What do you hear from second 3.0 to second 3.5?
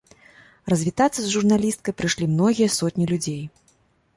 людзей.